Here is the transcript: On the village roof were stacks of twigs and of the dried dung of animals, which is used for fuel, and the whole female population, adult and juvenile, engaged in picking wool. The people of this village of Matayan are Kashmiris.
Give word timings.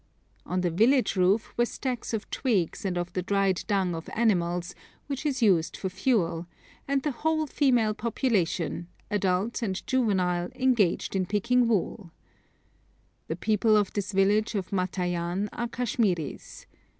On 0.47 0.61
the 0.61 0.71
village 0.71 1.15
roof 1.15 1.53
were 1.57 1.67
stacks 1.67 2.11
of 2.11 2.27
twigs 2.31 2.85
and 2.85 2.97
of 2.97 3.13
the 3.13 3.21
dried 3.21 3.63
dung 3.67 3.93
of 3.93 4.09
animals, 4.15 4.73
which 5.05 5.27
is 5.27 5.43
used 5.43 5.77
for 5.77 5.89
fuel, 5.89 6.47
and 6.87 7.03
the 7.03 7.11
whole 7.11 7.45
female 7.45 7.93
population, 7.93 8.87
adult 9.11 9.61
and 9.61 9.85
juvenile, 9.85 10.49
engaged 10.55 11.15
in 11.15 11.27
picking 11.27 11.67
wool. 11.67 12.09
The 13.27 13.35
people 13.35 13.77
of 13.77 13.93
this 13.93 14.11
village 14.11 14.55
of 14.55 14.71
Matayan 14.71 15.49
are 15.53 15.67
Kashmiris. 15.67 16.65